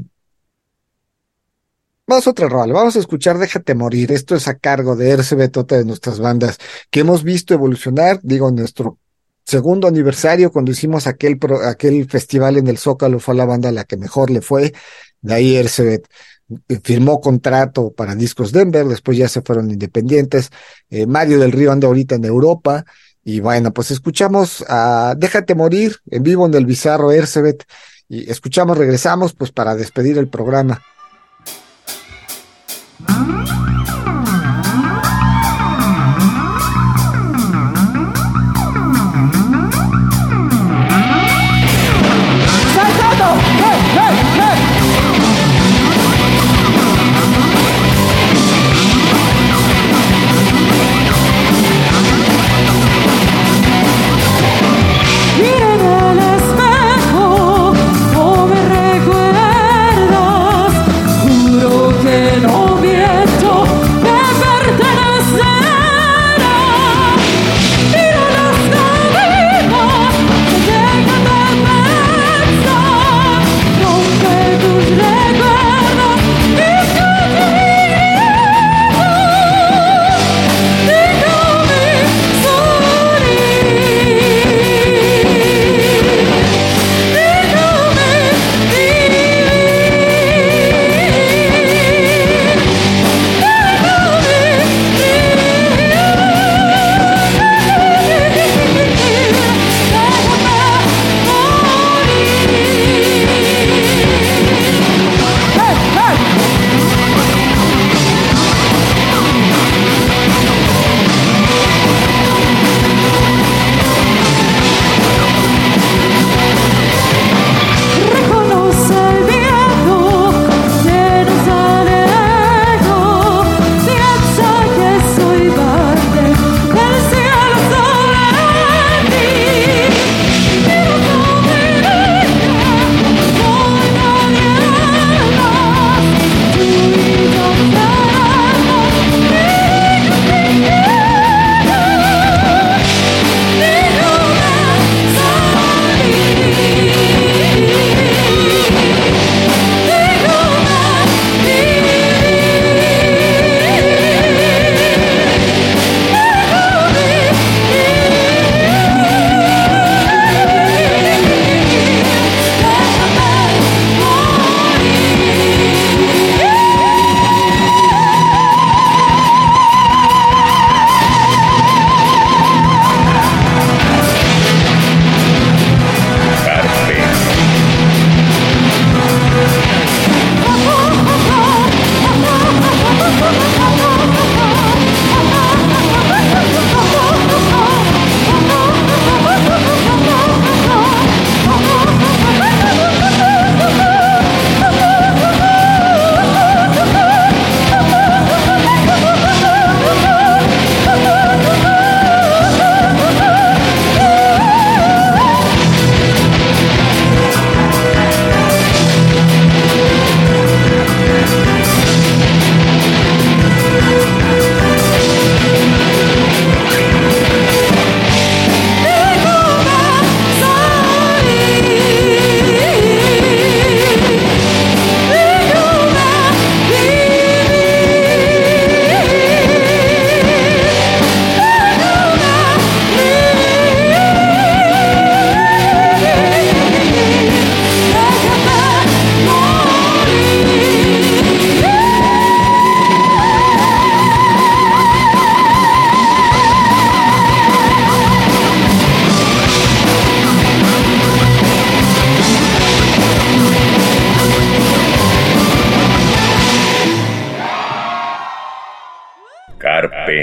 [2.07, 4.13] vamos a otra rola, vamos a escuchar Déjate Morir.
[4.13, 6.59] Esto es a cargo de Ercebet, otra de nuestras bandas
[6.91, 8.99] que hemos visto evolucionar, digo, nuestro
[9.45, 13.97] segundo aniversario, cuando hicimos aquel, aquel festival en el Zócalo, fue la banda la que
[13.97, 14.73] mejor le fue.
[15.21, 16.01] De ahí eh,
[16.83, 20.51] firmó contrato para Discos Denver, después ya se fueron independientes.
[20.89, 22.85] Eh, Mario del Río anda ahorita en Europa.
[23.23, 27.65] Y bueno, pues escuchamos a Déjate Morir en vivo en el Bizarro Ercebet.
[28.09, 30.83] Y escuchamos, regresamos pues para despedir el programa.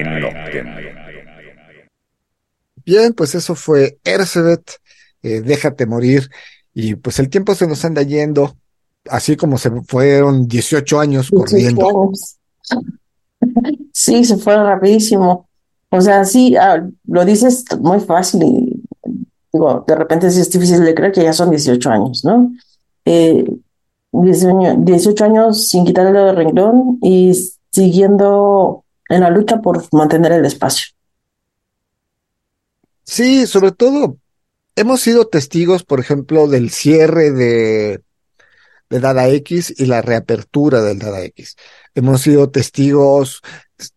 [0.03, 0.67] Noctem.
[2.85, 4.79] Bien, pues eso fue Ercebet,
[5.21, 6.29] eh, Déjate Morir.
[6.73, 8.55] Y pues el tiempo se nos anda yendo,
[9.09, 11.89] así como se fueron 18 años corriendo.
[11.89, 12.37] años.
[13.91, 15.47] Sí, se fue rapidísimo.
[15.89, 18.83] O sea, sí, ah, lo dices muy fácil y
[19.51, 22.51] digo, de repente sí es difícil de creer que ya son 18 años, ¿no?
[23.05, 23.45] Eh,
[24.11, 27.33] 18, 18 años sin quitarle el renglón y
[27.71, 30.87] siguiendo en la lucha por mantener el espacio.
[33.03, 34.17] Sí, sobre todo
[34.75, 38.01] hemos sido testigos, por ejemplo, del cierre de,
[38.89, 41.55] de Dada X y la reapertura del Dada X.
[41.95, 43.41] Hemos sido testigos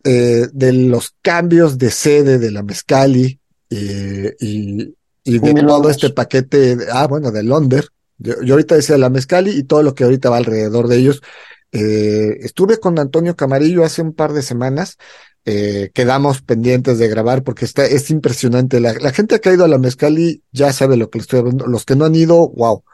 [0.05, 3.41] eh, de los cambios de sede de la Mezcali
[3.71, 4.95] eh, y,
[5.25, 7.89] y de todo este paquete, de- ah, bueno, de Londres.
[8.19, 11.21] Yo, yo ahorita decía la Mezcali y todo lo que ahorita va alrededor de ellos.
[11.73, 14.97] Eh, estuve con Antonio Camarillo hace un par de semanas.
[15.47, 18.79] eh, quedamos pendientes de grabar porque está, es impresionante.
[18.81, 21.67] La, gente que ha ido a la Mezcali ya sabe lo que le estoy hablando.
[21.67, 22.85] Los que no han ido, wow.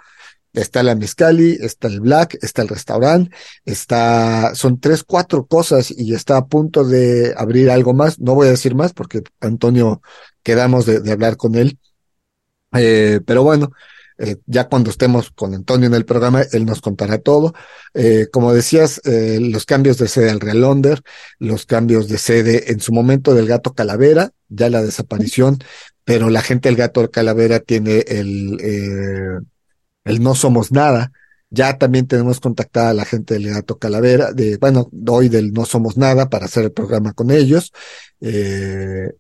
[0.53, 3.31] Está la Mezcali, está el Black, está el restaurante,
[3.66, 8.18] está, son tres, cuatro cosas y está a punto de abrir algo más.
[8.20, 10.01] No voy a decir más porque Antonio
[10.43, 11.79] quedamos de, de hablar con él.
[12.72, 13.70] Eh, pero bueno,
[14.18, 17.54] eh, ya cuando estemos con Antonio en el programa, él nos contará todo.
[17.94, 21.00] Eh, como decías, eh, los cambios de sede al Real Londres,
[21.38, 25.58] los cambios de sede en su momento del gato Calavera, ya la desaparición,
[26.04, 29.40] pero la gente del gato Calavera tiene el, eh,
[30.04, 31.12] el No Somos Nada.
[31.50, 35.64] Ya también tenemos contactada a la gente del Gato Calavera, de, bueno, hoy del No
[35.64, 37.72] Somos Nada para hacer el programa con ellos.
[38.20, 39.12] Eh,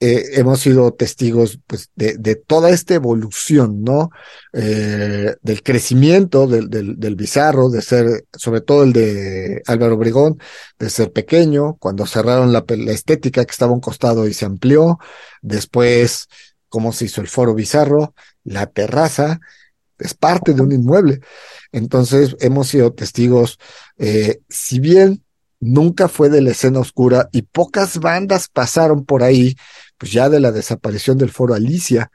[0.00, 4.10] eh, hemos sido testigos pues, de, toda esta evolución, ¿no?
[4.52, 10.38] Eh, del crecimiento del, del, bizarro, de ser, sobre todo el de Álvaro Obregón,
[10.78, 14.44] de ser pequeño, cuando cerraron la, la estética que estaba a un costado y se
[14.44, 14.98] amplió,
[15.42, 16.28] después
[16.68, 19.40] cómo se hizo el foro bizarro, la terraza,
[19.98, 21.20] es parte de un inmueble.
[21.72, 23.58] Entonces hemos sido testigos,
[23.98, 25.24] eh, si bien
[25.60, 29.56] nunca fue de la escena oscura y pocas bandas pasaron por ahí,
[29.98, 32.10] pues ya de la desaparición del foro Alicia,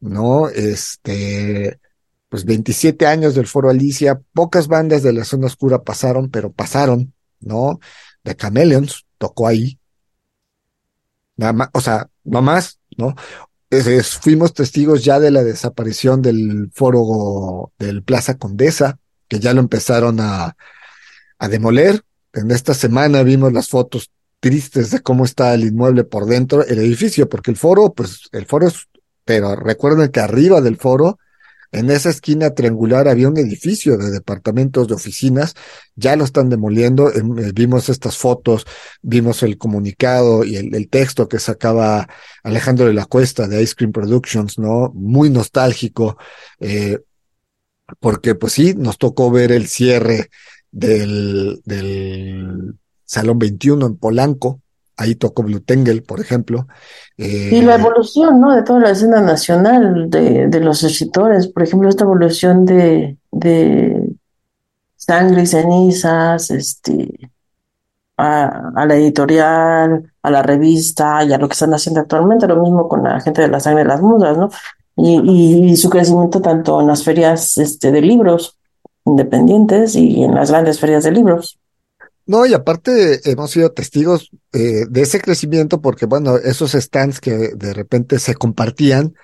[0.00, 0.48] ¿no?
[0.48, 1.80] Este,
[2.28, 7.14] pues 27 años del foro Alicia, pocas bandas de la zona oscura pasaron, pero pasaron,
[7.40, 7.80] ¿no?
[8.22, 9.78] The Chameleons tocó ahí.
[11.36, 13.14] Nada más, o sea, no más, ¿no?
[14.20, 20.18] Fuimos testigos ya de la desaparición del foro del Plaza Condesa, que ya lo empezaron
[20.20, 20.56] a,
[21.38, 22.02] a demoler.
[22.32, 24.10] En esta semana vimos las fotos
[24.40, 28.46] tristes de cómo está el inmueble por dentro, el edificio, porque el foro, pues el
[28.46, 28.88] foro es,
[29.24, 31.18] pero recuerden que arriba del foro,
[31.72, 35.54] en esa esquina triangular había un edificio de departamentos de oficinas,
[35.94, 38.66] ya lo están demoliendo, em, eh, vimos estas fotos,
[39.02, 42.08] vimos el comunicado y el, el texto que sacaba
[42.42, 44.90] Alejandro de la Cuesta de Ice Cream Productions, ¿no?
[44.94, 46.16] Muy nostálgico,
[46.58, 46.98] eh,
[48.00, 50.30] porque pues sí, nos tocó ver el cierre
[50.72, 52.79] del, del
[53.10, 54.60] Salón 21 en Polanco,
[54.96, 56.68] ahí tocó Blue Tengel, por ejemplo.
[57.18, 58.54] Eh, Y la evolución, ¿no?
[58.54, 64.14] De toda la escena nacional de, de los escritores, por ejemplo, esta evolución de, de
[64.96, 67.32] Sangre y Cenizas, este,
[68.16, 72.62] a, a la editorial, a la revista y a lo que están haciendo actualmente, lo
[72.62, 74.50] mismo con la gente de la Sangre de las Musas, ¿no?
[74.96, 78.58] Y, y, y su crecimiento tanto en las ferias, este, de libros
[79.06, 81.59] independientes y en las grandes ferias de libros.
[82.30, 87.32] No, y aparte hemos sido testigos eh, de ese crecimiento porque, bueno, esos stands que
[87.56, 89.14] de repente se compartían,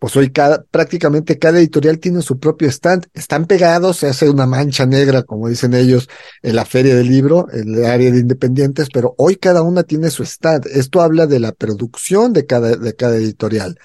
[0.00, 4.46] pues hoy cada, prácticamente cada editorial tiene su propio stand, están pegados, se hace una
[4.46, 6.08] mancha negra, como dicen ellos,
[6.42, 10.10] en la feria del libro, en el área de independientes, pero hoy cada una tiene
[10.10, 10.66] su stand.
[10.72, 13.78] Esto habla de la producción de cada, de cada editorial.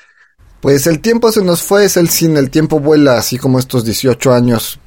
[0.62, 3.86] Pues el tiempo se nos fue, es el cine, el tiempo vuela, así como estos
[3.86, 4.80] 18 años.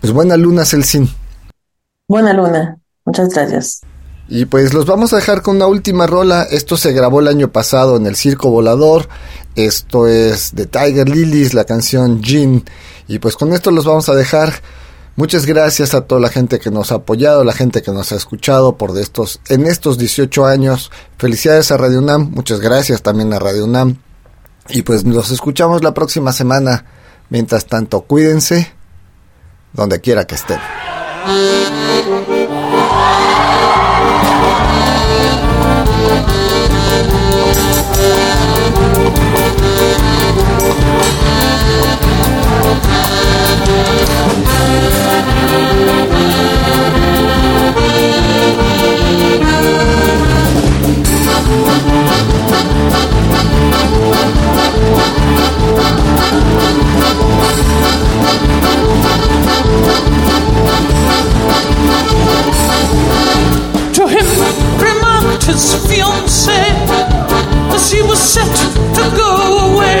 [0.00, 1.08] Pues buena luna es el cine.
[2.06, 2.79] Buena luna.
[3.04, 3.80] Muchas gracias.
[4.28, 6.44] Y pues los vamos a dejar con una última rola.
[6.44, 9.08] Esto se grabó el año pasado en el Circo Volador.
[9.56, 12.64] Esto es de Tiger Lilies, la canción Jean.
[13.08, 14.62] Y pues con esto los vamos a dejar.
[15.16, 18.16] Muchas gracias a toda la gente que nos ha apoyado, la gente que nos ha
[18.16, 20.92] escuchado por de estos, en estos 18 años.
[21.18, 22.30] Felicidades a Radio UNAM.
[22.30, 23.96] Muchas gracias también a Radio UNAM.
[24.68, 26.86] Y pues nos escuchamos la próxima semana.
[27.30, 28.72] Mientras tanto, cuídense
[29.72, 30.58] donde quiera que estén.
[65.50, 66.70] His fiancée
[67.74, 68.54] as he was set
[68.94, 69.99] to go away.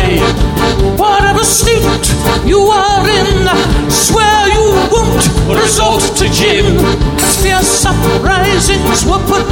[8.90, 9.49] Cause we'll put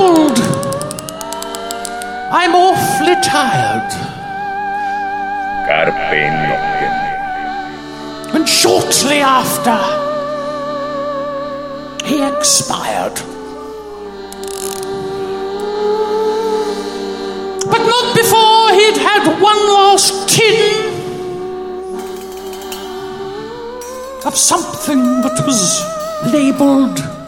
[0.00, 0.38] Mumbled,
[2.32, 3.90] I'm awfully tired.
[5.66, 6.94] Carpe noctem.
[8.34, 9.78] And shortly after,
[12.04, 13.16] he expired.
[17.72, 20.98] But not before he'd had one last tin
[24.24, 25.82] of something that was
[26.32, 27.19] labelled.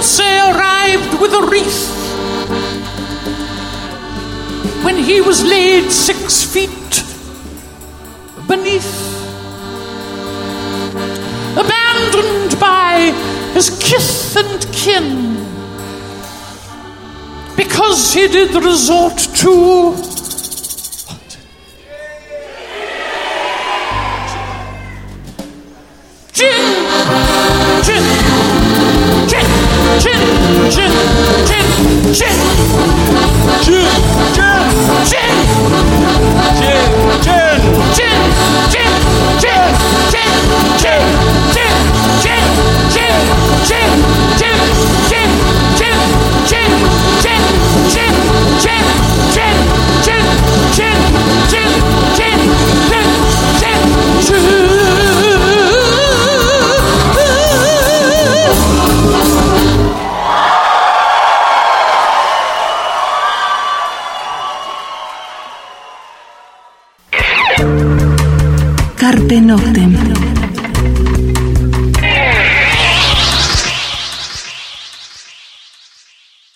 [0.00, 1.90] Arrived with a wreath
[4.82, 7.04] when he was laid six feet
[8.48, 8.92] beneath,
[11.54, 13.12] abandoned by
[13.52, 15.34] his kith and kin,
[17.56, 20.19] because he did resort to.